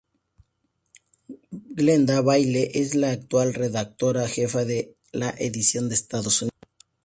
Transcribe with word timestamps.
Glenda 1.79 2.21
Bailey 2.21 2.71
es 2.73 2.95
la 2.95 3.11
actual 3.11 3.53
redactora 3.53 4.27
jefe 4.27 4.65
de 4.65 4.95
la 5.11 5.29
edición 5.37 5.89
de 5.89 5.93
Estados 5.93 6.41
Unidos. 6.41 6.57